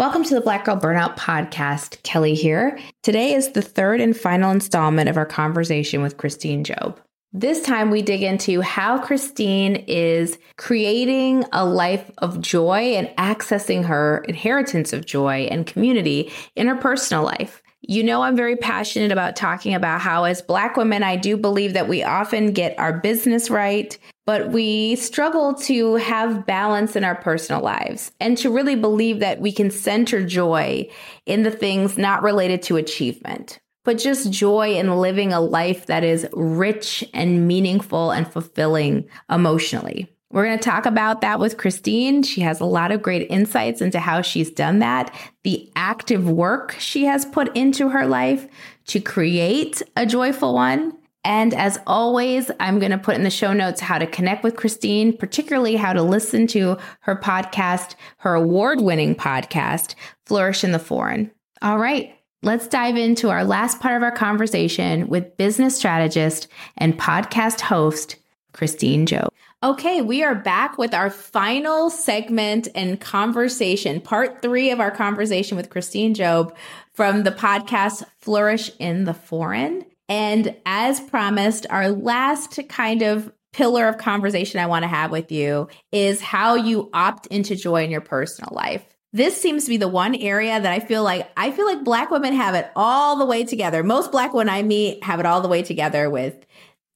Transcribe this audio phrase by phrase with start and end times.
[0.00, 2.02] Welcome to the Black Girl Burnout Podcast.
[2.04, 2.78] Kelley here.
[3.02, 6.98] Today is the third and final installment of our conversation with Christine Job.
[7.34, 13.84] This time we dig into how Christine is creating a life of joy and accessing
[13.84, 17.62] her inheritance of joy and community in her personal life.
[17.82, 21.74] You know, I'm very passionate about talking about how, as Black women, I do believe
[21.74, 27.14] that we often get our business right, but we struggle to have balance in our
[27.14, 30.88] personal lives and to really believe that we can center joy
[31.26, 36.04] in the things not related to achievement, but just joy in living a life that
[36.04, 40.08] is rich and meaningful and fulfilling emotionally.
[40.32, 42.22] We're going to talk about that with Christine.
[42.22, 45.12] She has a lot of great insights into how she's done that,
[45.42, 48.46] the active work she has put into her life
[48.86, 50.92] to create a joyful one.
[51.24, 54.56] And as always, I'm going to put in the show notes how to connect with
[54.56, 60.78] Christine, particularly how to listen to her podcast, her award winning podcast, Flourish in the
[60.78, 61.30] Foreign.
[61.60, 66.48] All right, let's dive into our last part of our conversation with business strategist
[66.78, 68.16] and podcast host,
[68.52, 69.28] Christine Job.
[69.62, 75.58] Okay, we are back with our final segment and conversation, part three of our conversation
[75.58, 76.56] with Christine Job
[76.94, 79.84] from the podcast Flourish in the Foreign.
[80.10, 85.30] And as promised, our last kind of pillar of conversation I want to have with
[85.30, 88.84] you is how you opt into joy in your personal life.
[89.12, 92.10] This seems to be the one area that I feel like I feel like black
[92.10, 93.82] women have it all the way together.
[93.82, 96.44] Most black women I meet have it all the way together with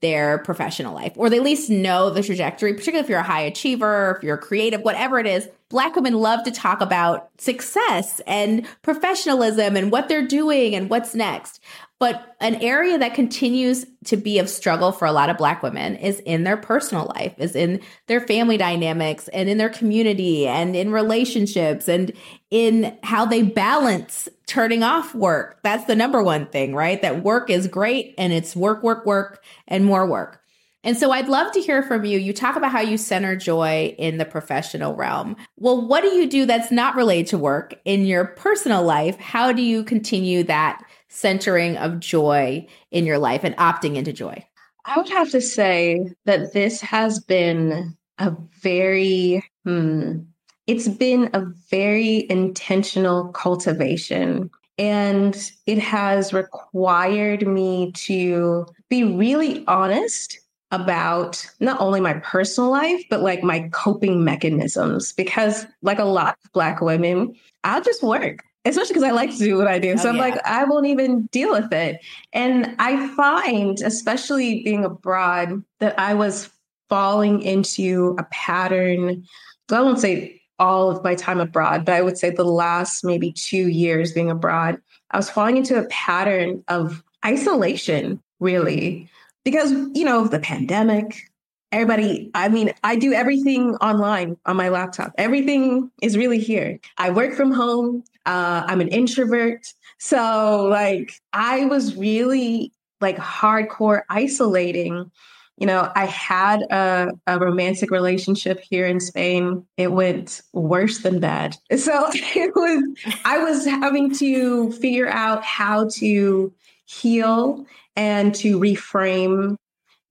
[0.00, 3.40] their professional life, or they at least know the trajectory, particularly if you're a high
[3.40, 5.48] achiever, if you're creative, whatever it is.
[5.70, 11.14] Black women love to talk about success and professionalism and what they're doing and what's
[11.14, 11.58] next.
[12.04, 15.96] But an area that continues to be of struggle for a lot of Black women
[15.96, 20.76] is in their personal life, is in their family dynamics and in their community and
[20.76, 22.12] in relationships and
[22.50, 25.60] in how they balance turning off work.
[25.62, 27.00] That's the number one thing, right?
[27.00, 30.43] That work is great and it's work, work, work, and more work.
[30.84, 32.18] And so I'd love to hear from you.
[32.18, 35.34] You talk about how you center joy in the professional realm.
[35.56, 39.18] Well, what do you do that's not related to work in your personal life?
[39.18, 44.44] How do you continue that centering of joy in your life and opting into joy?
[44.84, 50.18] I would have to say that this has been a very, hmm,
[50.66, 54.50] it's been a very intentional cultivation.
[54.76, 60.40] And it has required me to be really honest
[60.74, 65.12] about not only my personal life, but like my coping mechanisms.
[65.12, 69.38] Because, like a lot of Black women, I'll just work especially because I like to
[69.38, 69.92] do what I do.
[69.92, 70.22] Oh, so I'm yeah.
[70.22, 72.02] like, I won't even deal with it.
[72.32, 76.50] And I find, especially being abroad, that I was
[76.88, 79.24] falling into a pattern.
[79.70, 83.32] I won't say all of my time abroad, but I would say the last maybe
[83.32, 84.80] two years being abroad,
[85.10, 89.08] I was falling into a pattern of isolation, really,
[89.44, 91.30] because, you know, the pandemic,
[91.74, 95.12] everybody i mean i do everything online on my laptop.
[95.18, 96.78] Everything is really here.
[96.98, 98.04] I work from home.
[98.26, 99.66] Uh, i'm an introvert.
[99.98, 105.10] So like i was really like hardcore isolating.
[105.56, 109.66] You know i had a, a romantic relationship here in spain.
[109.76, 111.56] It went worse than bad.
[111.76, 112.84] So it was
[113.24, 116.52] i was having to figure out how to
[116.86, 117.66] heal
[117.96, 119.56] and to reframe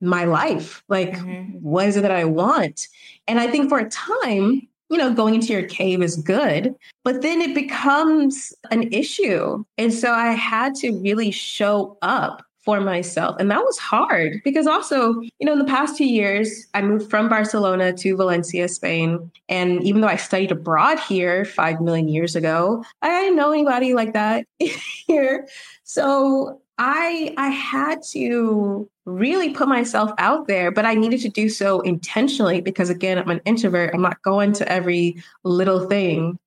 [0.02, 0.84] my life.
[0.90, 1.58] Like, mm-hmm.
[1.60, 2.88] what is it that I want?
[3.28, 7.22] And I think for a time, you know, going into your cave is good, but
[7.22, 9.64] then it becomes an issue.
[9.78, 13.36] And so I had to really show up for myself.
[13.40, 17.10] And that was hard because also, you know, in the past two years, I moved
[17.10, 19.32] from Barcelona to Valencia, Spain.
[19.50, 23.94] And even though I studied abroad here five million years ago, I didn't know anybody
[23.94, 25.48] like that here.
[25.84, 31.50] So I I had to really put myself out there, but I needed to do
[31.50, 33.94] so intentionally because again, I'm an introvert.
[33.94, 36.40] I'm not going to every little thing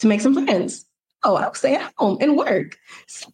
[0.00, 0.84] to make some friends.
[1.24, 2.78] Oh, I'll stay at home and work.
[3.06, 3.32] So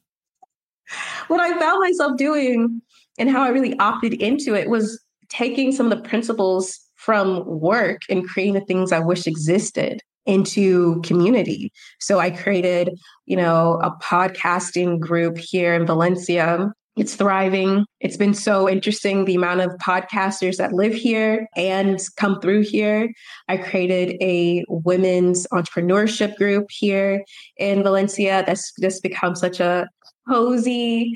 [1.29, 2.83] what I found myself doing
[3.19, 8.03] and how I really opted into it was taking some of the principles from work
[8.09, 11.73] and creating the things I wish existed into community.
[12.01, 12.91] So I created,
[13.27, 16.73] you know, a podcasting group here in Valencia.
[16.97, 17.85] It's thriving.
[18.01, 23.13] It's been so interesting the amount of podcasters that live here and come through here.
[23.49, 27.25] I created a women's entrepreneurship group here
[27.57, 29.89] in Valencia that's just become such a
[30.29, 31.15] cozy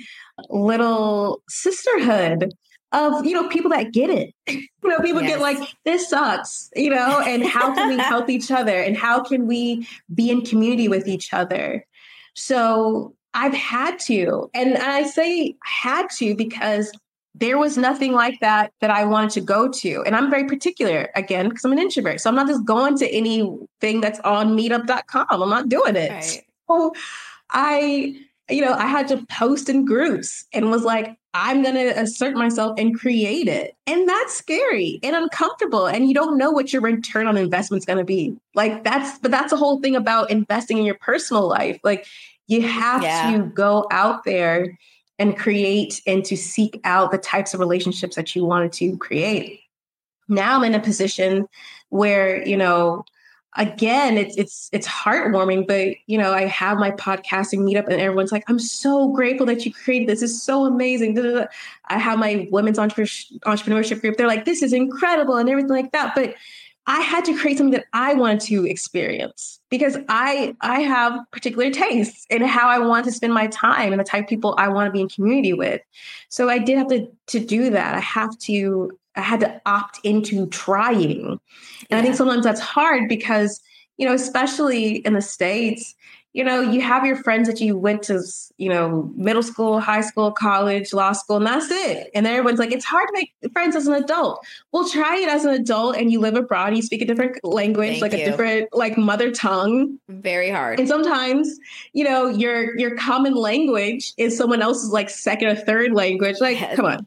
[0.50, 2.52] little sisterhood
[2.92, 4.34] of you know people that get it.
[4.84, 5.32] You know people yes.
[5.32, 8.80] get like this sucks you know and how can we help each other?
[8.80, 11.84] And how can we be in community with each other?
[12.34, 16.90] So i've had to and i say had to because
[17.34, 20.02] there was nothing like that that i wanted to go to.
[20.06, 22.20] And i'm very particular again because i'm an introvert.
[22.22, 26.10] So i'm not just going to anything that's on meetup.com i'm not doing it.
[26.10, 26.40] Right.
[26.66, 26.94] so
[27.50, 28.16] i
[28.50, 32.34] you know i had to post in groups and was like I'm going to assert
[32.34, 33.76] myself and create it.
[33.86, 35.86] And that's scary and uncomfortable.
[35.86, 38.36] And you don't know what your return on investment is going to be.
[38.56, 41.78] Like that's, but that's the whole thing about investing in your personal life.
[41.84, 42.06] Like
[42.48, 43.36] you have yeah.
[43.36, 44.78] to go out there
[45.18, 49.60] and create and to seek out the types of relationships that you wanted to create.
[50.28, 51.46] Now I'm in a position
[51.90, 53.04] where, you know,
[53.56, 55.66] again, it's it's it's heartwarming.
[55.66, 59.64] But you know, I have my podcasting meetup, and everyone's like, "I'm so grateful that
[59.64, 60.22] you created this.
[60.22, 61.18] It's so amazing."
[61.86, 64.16] I have my women's entrepreneurship group.
[64.16, 66.14] They're like, "This is incredible," and everything like that.
[66.14, 66.34] But
[66.88, 71.70] I had to create something that I wanted to experience because I I have particular
[71.70, 74.68] tastes in how I want to spend my time and the type of people I
[74.68, 75.82] want to be in community with.
[76.30, 77.94] So I did have to to do that.
[77.94, 81.26] I have to I had to opt into trying.
[81.26, 81.40] And
[81.90, 81.98] yeah.
[81.98, 83.60] I think sometimes that's hard because,
[83.96, 85.96] you know, especially in the States,
[86.34, 88.22] you know, you have your friends that you went to,
[88.58, 92.10] you know, middle school, high school, college, law school, and that's it.
[92.14, 94.46] And everyone's like, it's hard to make friends as an adult.
[94.70, 97.98] Well, try it as an adult and you live abroad, you speak a different language,
[97.98, 98.22] Thank like you.
[98.22, 99.98] a different like mother tongue.
[100.08, 100.78] Very hard.
[100.78, 101.58] And sometimes,
[101.92, 106.36] you know, your your common language is someone else's like second or third language.
[106.40, 106.76] Like, yes.
[106.76, 107.06] come on.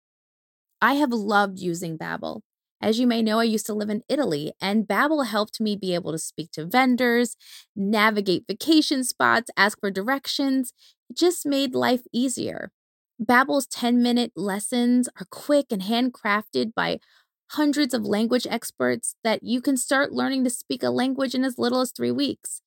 [0.81, 2.41] I have loved using Babbel.
[2.81, 5.93] As you may know, I used to live in Italy, and Babbel helped me be
[5.93, 7.35] able to speak to vendors,
[7.75, 10.73] navigate vacation spots, ask for directions.
[11.07, 12.71] It just made life easier.
[13.23, 16.99] Babbel's 10-minute lessons are quick and handcrafted by
[17.51, 21.59] hundreds of language experts that you can start learning to speak a language in as
[21.59, 22.63] little as 3 weeks.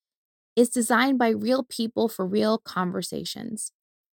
[0.55, 3.73] It's designed by real people for real conversations.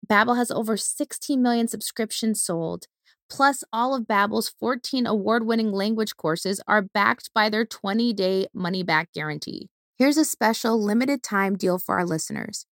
[0.09, 2.87] Babbel has over 16 million subscriptions sold
[3.31, 9.69] Plus, all of Babbel's 14 award-winning language courses are backed by their 20-day money-back guarantee.
[9.97, 12.67] Here's a special limited-time deal for our listeners.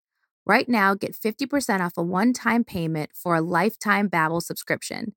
[0.46, 5.14] Right now, get 50% off a one-time payment for a lifetime Babbel subscription,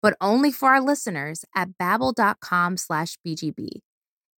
[0.00, 3.80] but only for our listeners at babbel.com slash BGB.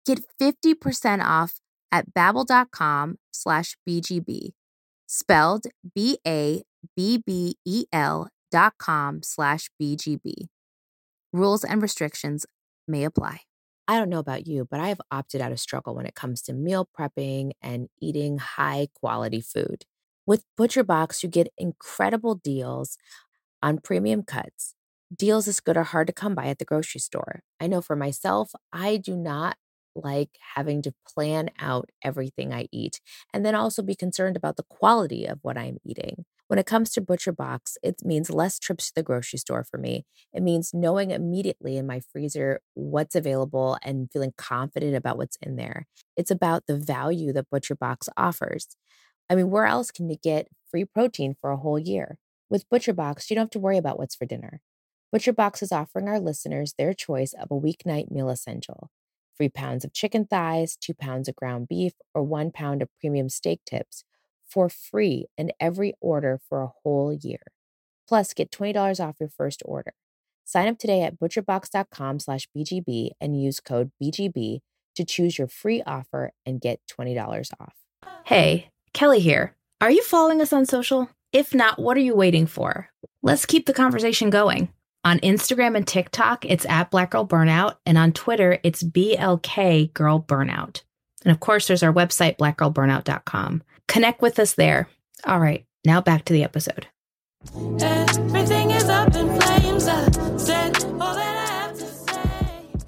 [0.05, 1.59] Get 50% off
[1.91, 4.53] at babbel.com slash BGB,
[5.07, 5.65] spelled
[5.95, 6.67] B-A-B-B-E-L
[8.77, 10.47] com slash BGB.
[11.33, 12.45] Rules and restrictions
[12.87, 13.41] may apply.
[13.87, 16.41] I don't know about you, but I have opted out of struggle when it comes
[16.43, 19.85] to meal prepping and eating high quality food.
[20.25, 22.97] With ButcherBox, you get incredible deals
[23.61, 24.73] on premium cuts.
[25.15, 27.41] Deals as good are hard to come by at the grocery store.
[27.59, 29.57] I know for myself, I do not
[29.95, 33.01] like having to plan out everything I eat
[33.33, 36.25] and then also be concerned about the quality of what I'm eating.
[36.47, 40.05] When it comes to ButcherBox, it means less trips to the grocery store for me.
[40.31, 45.55] It means knowing immediately in my freezer what's available and feeling confident about what's in
[45.55, 45.87] there.
[46.15, 48.77] It's about the value that ButcherBox offers.
[49.27, 52.19] I mean, where else can you get free protein for a whole year?
[52.47, 54.61] With ButcherBox, you don't have to worry about what's for dinner.
[55.13, 58.91] ButcherBox is offering our listeners their choice of a weeknight meal essential
[59.37, 63.27] three pounds of chicken thighs, two pounds of ground beef, or one pound of premium
[63.27, 64.05] steak tips
[64.55, 67.41] for free in every order for a whole year.
[68.07, 69.91] Plus, get $20 off your first order.
[70.45, 74.59] Sign up today at butcherbox.com slash BGB and use code BGB
[74.95, 77.73] to choose your free offer and get $20 off.
[78.23, 79.53] Hey, Kelley here.
[79.81, 81.09] Are you following us on social?
[81.33, 82.89] If not, what are you waiting for?
[83.21, 84.69] Let's keep the conversation going.
[85.03, 90.23] On Instagram and TikTok, it's at Black Girl Burnout, and on Twitter, it's BLK Girl
[90.25, 90.81] Burnout.
[91.25, 93.63] And of course, there's our website, blackgirlburnout.com.
[93.87, 94.87] Connect with us there.
[95.25, 96.87] All right, now back to the episode.
[97.81, 99.87] Everything is up in flames.
[99.87, 102.85] I said all that I have to say.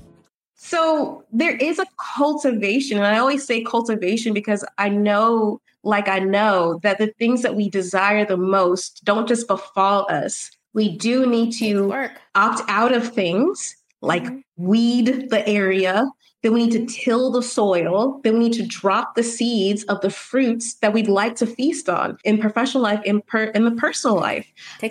[0.55, 1.85] So So there is a
[2.15, 2.97] cultivation.
[2.97, 7.55] And I always say cultivation because I know, like I know, that the things that
[7.55, 10.51] we desire the most don't just befall us.
[10.75, 14.39] We do need to opt out of things like mm-hmm.
[14.55, 16.05] weed the area.
[16.43, 16.87] Then we need to mm-hmm.
[16.87, 18.21] till the soil.
[18.23, 21.89] Then we need to drop the seeds of the fruits that we'd like to feast
[21.89, 24.47] on in professional life, in, per, in the personal life.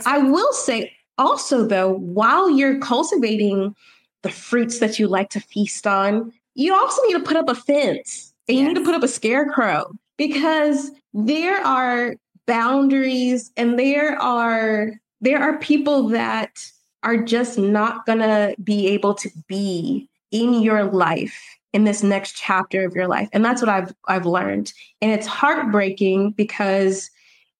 [0.07, 3.75] I will say also, though, while you're cultivating
[4.23, 7.55] the fruits that you like to feast on, you also need to put up a
[7.55, 8.63] fence and yes.
[8.63, 15.41] you need to put up a scarecrow because there are boundaries and there are there
[15.41, 16.65] are people that
[17.03, 22.37] are just not going to be able to be in your life in this next
[22.37, 27.11] chapter of your life and that's what i've i've learned and it's heartbreaking because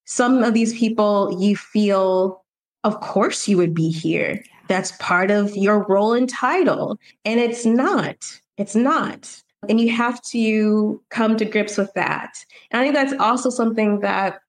[0.05, 2.45] some of these people you feel
[2.85, 7.65] of course you would be here that's part of your role and title and it's
[7.65, 12.95] not it's not and you have to come to grips with that and i think
[12.95, 14.41] that's also something that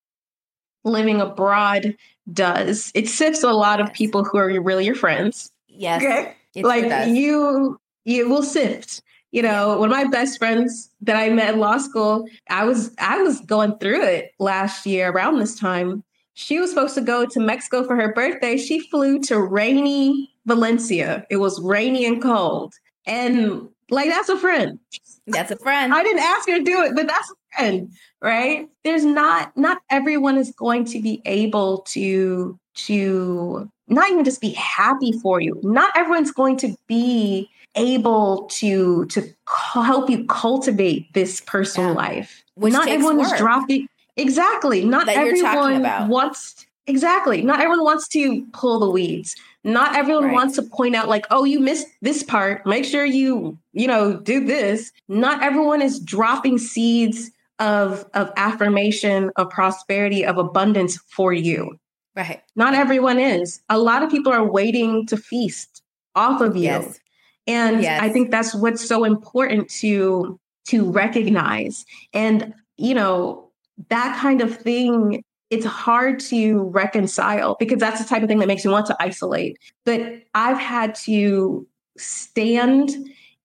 [0.88, 1.96] living abroad
[2.32, 2.92] does.
[2.96, 5.52] It sifts a lot of people who are really your friends.
[5.68, 6.02] Yes.
[6.02, 6.36] Okay.
[6.64, 9.02] like you you will sift.
[9.32, 12.92] You know, one of my best friends that I met in law school, I was
[12.98, 16.04] I was going through it last year around this time.
[16.34, 18.58] She was supposed to go to Mexico for her birthday.
[18.58, 21.26] She flew to rainy Valencia.
[21.30, 22.74] It was rainy and cold.
[23.06, 24.80] And like that's a friend.
[25.28, 25.94] That's a friend.
[25.94, 28.70] I didn't ask her to do it, but that's a friend, right?
[28.86, 34.52] There's not not everyone is going to be able to to not even just be
[34.52, 35.60] happy for you.
[35.64, 41.96] Not everyone's going to be able to to help you cultivate this personal yeah.
[41.96, 42.44] life.
[42.56, 43.34] Which not everyone work.
[43.34, 44.86] is dropping exactly.
[44.86, 47.42] Not everyone wants exactly.
[47.42, 49.36] Not everyone wants to pull the weeds.
[49.64, 50.34] Not everyone right.
[50.34, 52.66] wants to point out like, "Oh, you missed this part.
[52.66, 59.32] Make sure you, you know, do this." Not everyone is dropping seeds of of affirmation,
[59.36, 61.78] of prosperity, of abundance for you.
[62.16, 62.42] Right.
[62.56, 63.62] Not everyone is.
[63.70, 65.84] A lot of people are waiting to feast
[66.16, 66.64] off of you.
[66.64, 67.00] Yes.
[67.48, 68.02] And yes.
[68.02, 71.86] I think that's what's so important to to recognize.
[72.14, 73.50] And you know,
[73.90, 78.48] that kind of thing it's hard to reconcile because that's the type of thing that
[78.48, 79.58] makes you want to isolate.
[79.86, 80.02] But
[80.36, 81.66] I've had to
[81.98, 82.92] stand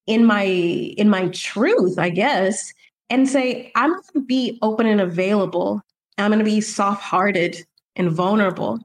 [0.06, 2.72] in my in my truth, I guess,
[3.08, 5.80] and say, I'm going to be open and available.
[6.18, 7.64] I'm going to be soft hearted
[7.96, 8.80] and vulnerable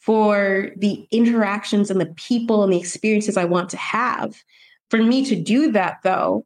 [0.00, 4.42] for the interactions and the people and the experiences I want to have.
[4.88, 6.44] For me to do that, though,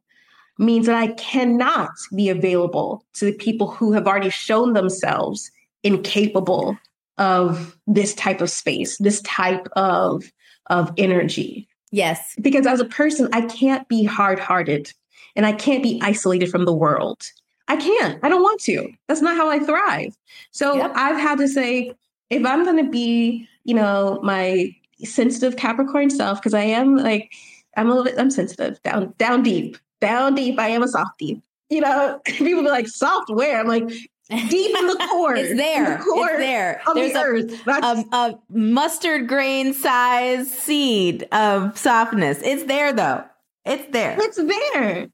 [0.57, 5.51] means that I cannot be available to the people who have already shown themselves
[5.83, 6.77] incapable
[7.17, 10.31] of this type of space, this type of,
[10.67, 11.67] of energy.
[11.91, 12.35] Yes.
[12.41, 14.91] Because as a person, I can't be hard hearted
[15.35, 17.23] and I can't be isolated from the world.
[17.67, 18.19] I can't.
[18.23, 18.91] I don't want to.
[19.07, 20.15] That's not how I thrive.
[20.51, 20.91] So yep.
[20.95, 21.93] I've had to say,
[22.29, 27.31] if I'm going to be, you know, my sensitive Capricorn self, because I am like,
[27.77, 30.59] I'm a little bit, I'm sensitive down, down deep, down deep.
[30.59, 31.41] I am a softie.
[31.69, 33.59] You know, people be like, software.
[33.59, 33.89] I'm like,
[34.29, 35.35] deep in the core.
[35.35, 35.97] it's there.
[35.97, 36.81] The core it's there.
[36.93, 42.41] There's the a, a, um, a, mustard grain size seed of softness.
[42.43, 43.23] It's there though.
[43.65, 44.15] It's there.
[44.19, 45.07] It's there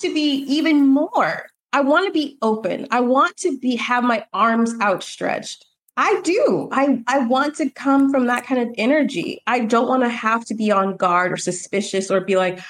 [0.00, 1.46] to be even more.
[1.72, 2.88] I want to be open.
[2.90, 5.66] I want to be have my arms outstretched.
[5.96, 6.68] I do.
[6.72, 9.42] I I want to come from that kind of energy.
[9.46, 12.60] I don't want to have to be on guard or suspicious or be like,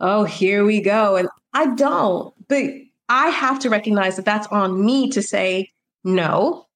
[0.00, 2.32] "Oh, here we go." And I don't.
[2.48, 2.64] But
[3.08, 5.70] I have to recognize that that's on me to say,
[6.04, 6.66] "No.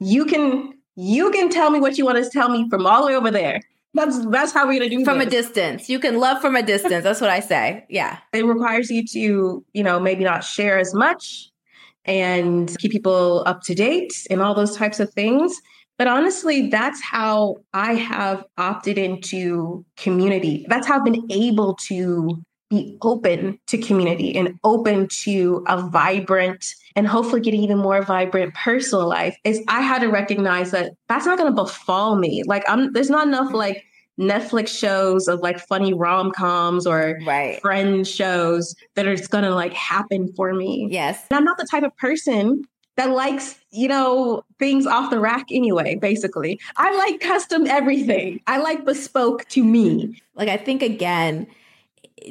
[0.00, 3.08] You can you can tell me what you want to tell me from all the
[3.08, 3.60] way over there.
[3.94, 5.28] That's that's how we're gonna do from this.
[5.28, 5.88] a distance.
[5.88, 7.04] You can love from a distance.
[7.04, 7.84] That's what I say.
[7.88, 8.18] Yeah.
[8.32, 11.51] It requires you to, you know, maybe not share as much
[12.04, 15.60] and keep people up to date and all those types of things.
[15.98, 20.66] But honestly, that's how I have opted into community.
[20.68, 26.64] That's how I've been able to be open to community and open to a vibrant
[26.96, 31.26] and hopefully getting even more vibrant personal life is I had to recognize that that's
[31.26, 32.42] not going to befall me.
[32.46, 33.84] Like I'm there's not enough like
[34.20, 37.60] Netflix shows of like funny rom-coms or right.
[37.60, 40.88] friend shows that are just to like happen for me.
[40.90, 41.26] Yes.
[41.30, 42.64] And I'm not the type of person
[42.96, 46.60] that likes, you know, things off the rack anyway, basically.
[46.76, 48.40] I like custom everything.
[48.46, 50.20] I like bespoke to me.
[50.34, 51.46] Like I think again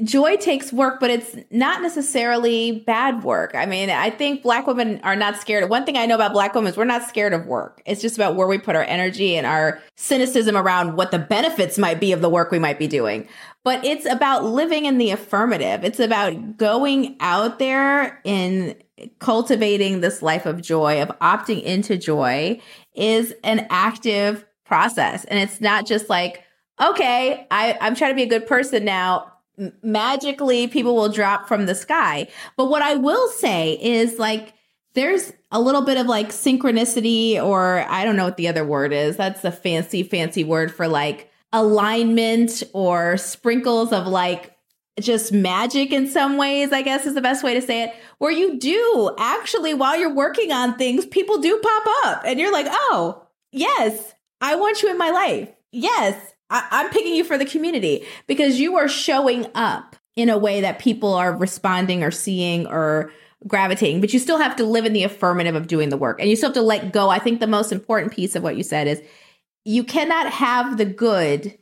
[0.03, 3.55] joy takes work, but it's not necessarily bad work.
[3.55, 5.69] I mean, I think black women are not scared.
[5.69, 7.81] One thing I know about black women is we're not scared of work.
[7.85, 11.77] It's just about where we put our energy and our cynicism around what the benefits
[11.77, 13.27] might be of the work we might be doing.
[13.63, 15.83] But it's about living in the affirmative.
[15.83, 18.75] It's about going out there and
[19.19, 22.59] cultivating this life of joy, of opting into joy
[22.93, 25.25] is an active process.
[25.25, 26.43] And it's not just like,
[26.81, 29.30] okay, I, I'm trying to be a good person now.
[29.83, 32.27] Magically, people will drop from the sky.
[32.57, 34.53] But what I will say is like,
[34.93, 38.91] there's a little bit of like synchronicity, or I don't know what the other word
[38.91, 39.17] is.
[39.17, 44.55] That's a fancy, fancy word for like alignment or sprinkles of like
[44.99, 48.31] just magic in some ways, I guess is the best way to say it, where
[48.31, 52.67] you do actually, while you're working on things, people do pop up and you're like,
[52.69, 55.49] oh, yes, I want you in my life.
[55.71, 60.37] Yes, I- am picking you for the community because you are showing up in a
[60.37, 63.11] way that people are responding or seeing or
[63.47, 66.29] gravitating, but you still have to live in the affirmative of doing the work and
[66.29, 67.09] you still have to let go.
[67.09, 69.01] I think the most important piece of what you said is
[69.65, 71.57] you cannot have the good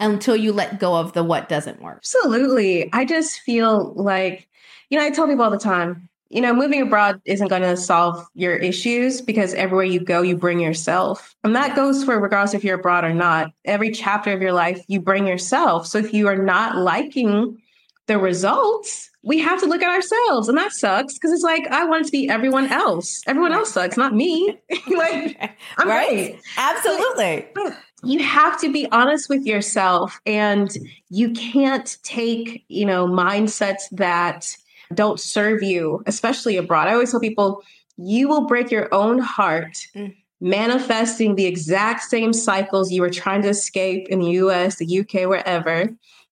[0.00, 1.98] until you let go of the what doesn't work.
[1.98, 2.92] Absolutely.
[2.92, 4.48] I just feel like,
[4.90, 7.76] you know, I tell people all the time, you know, moving abroad isn't going to
[7.76, 11.36] solve your issues because everywhere you go, you bring yourself.
[11.44, 13.52] And that goes for regardless if you're abroad or not.
[13.66, 15.86] Every chapter of your life, you bring yourself.
[15.86, 17.60] So if you are not liking
[18.06, 20.48] the results, we have to look at ourselves.
[20.48, 23.20] And that sucks because it's like, I want to be everyone else.
[23.26, 24.58] Everyone else sucks, not me.
[24.88, 25.38] like,
[25.76, 26.08] I'm right.
[26.08, 26.40] great.
[26.56, 27.46] Absolutely.
[27.54, 30.76] But, you have to be honest with yourself and
[31.08, 34.56] you can't take you know mindsets that
[34.94, 36.88] don't serve you, especially abroad.
[36.88, 37.62] I always tell people,
[37.96, 40.14] you will break your own heart mm.
[40.40, 45.28] manifesting the exact same cycles you were trying to escape in the US, the UK,
[45.28, 45.88] wherever,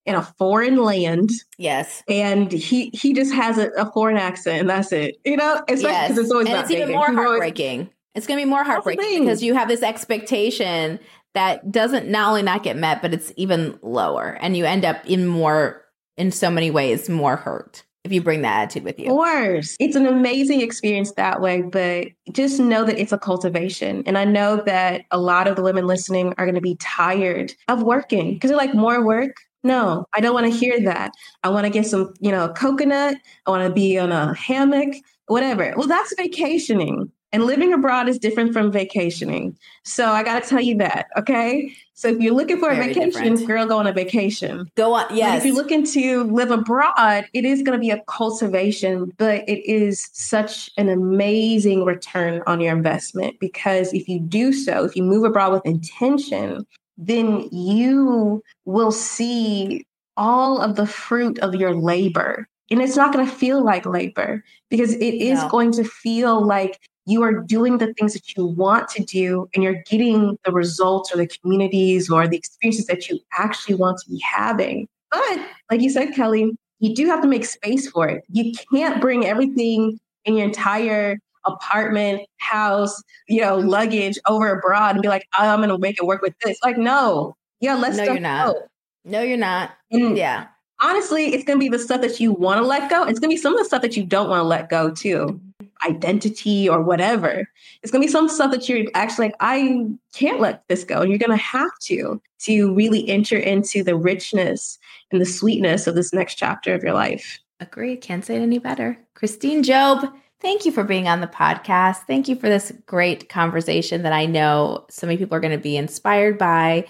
[0.06, 1.30] in a foreign land.
[1.58, 2.02] Yes.
[2.08, 5.16] And he he just has a, a foreign accent and that's it.
[5.24, 6.18] You know, especially because yes.
[6.18, 7.80] it's always and it's even more heartbreaking.
[7.80, 10.98] Always, it's gonna be more heartbreaking because you have this expectation
[11.34, 14.36] that doesn't not only not get met, but it's even lower.
[14.40, 15.84] And you end up in more
[16.16, 19.06] in so many ways more hurt if you bring that attitude with you.
[19.06, 19.76] Of course.
[19.78, 24.02] It's an amazing experience that way, but just know that it's a cultivation.
[24.04, 27.54] And I know that a lot of the women listening are going to be tired
[27.68, 29.36] of working because they're like, more work?
[29.62, 31.12] No, I don't want to hear that.
[31.44, 33.16] I want to get some, you know, coconut.
[33.46, 34.94] I want to be on a hammock,
[35.26, 35.74] whatever.
[35.76, 37.12] Well, that's vacationing.
[37.32, 39.56] And living abroad is different from vacationing.
[39.84, 41.06] So I got to tell you that.
[41.16, 41.72] Okay.
[41.94, 43.46] So if you're looking for Very a vacation, different.
[43.46, 44.68] girl, go on a vacation.
[44.74, 45.06] Go on.
[45.14, 45.30] Yes.
[45.30, 49.48] But if you're looking to live abroad, it is going to be a cultivation, but
[49.48, 54.96] it is such an amazing return on your investment because if you do so, if
[54.96, 56.66] you move abroad with intention,
[56.98, 62.48] then you will see all of the fruit of your labor.
[62.70, 65.48] And it's not going to feel like labor because it is no.
[65.48, 69.64] going to feel like you are doing the things that you want to do and
[69.64, 74.10] you're getting the results or the communities or the experiences that you actually want to
[74.10, 74.86] be having.
[75.10, 78.24] But like you said, Kelley, you do have to make space for it.
[78.30, 85.02] You can't bring everything in your entire apartment, house, you know, luggage over abroad and
[85.02, 86.58] be like, oh, I'm going to make it work with this.
[86.62, 88.54] Like, no, yeah, let's no, you're not.
[88.54, 88.62] Go.
[89.04, 89.72] No, you're not.
[89.90, 90.46] And yeah.
[90.82, 93.02] Honestly, it's going to be the stuff that you want to let go.
[93.04, 94.90] It's going to be some of the stuff that you don't want to let go
[94.90, 95.40] too
[95.86, 97.48] identity or whatever.
[97.82, 101.00] It's going to be some stuff that you're actually like, I can't let this go.
[101.00, 104.78] And you're going to have to, to really enter into the richness
[105.10, 107.38] and the sweetness of this next chapter of your life.
[107.60, 108.00] Agreed.
[108.00, 108.98] Can't say it any better.
[109.14, 110.06] Christine Job,
[110.40, 112.06] thank you for being on the podcast.
[112.06, 115.62] Thank you for this great conversation that I know so many people are going to
[115.62, 116.86] be inspired by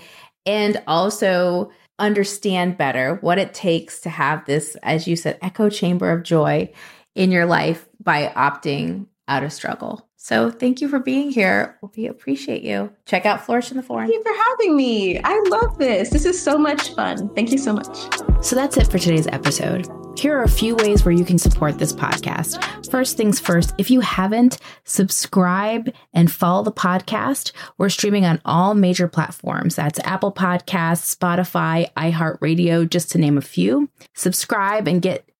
[0.46, 6.10] and also understand better what it takes to have this, as you said, echo chamber
[6.10, 6.72] of joy
[7.14, 10.08] in your life by opting out of struggle.
[10.16, 11.78] So thank you for being here.
[11.96, 12.92] We appreciate you.
[13.06, 14.08] Check out Flourish in the Foreign.
[14.08, 15.18] Thank you for having me.
[15.18, 16.10] I love this.
[16.10, 17.34] This is so much fun.
[17.34, 17.96] Thank you so much.
[18.44, 19.88] So that's it for today's episode.
[20.18, 22.90] Here are a few ways where you can support this podcast.
[22.90, 27.52] First things first, if you haven't, subscribe and follow the podcast.
[27.78, 29.76] We're streaming on all major platforms.
[29.76, 33.88] That's Apple Podcasts, Spotify, iHeartRadio, just to name a few.
[34.14, 35.29] Subscribe and get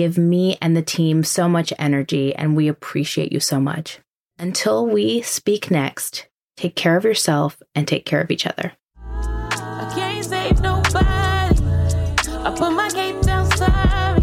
[0.00, 3.98] give me and the team so much energy, and we appreciate you so much.
[4.38, 8.72] Until we speak next, take care of yourself and take care of each other.
[8.96, 11.60] I can't save nobody.
[12.46, 14.22] I put my cape down, sorry.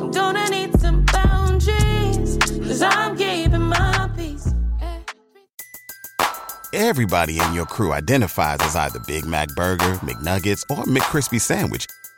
[0.00, 4.52] I'm gonna need some boundaries, cause I'm keeping my peace.
[6.72, 11.86] Everybody in your crew identifies as either Big Mac Burger, McNuggets, or McCrispy Sandwich,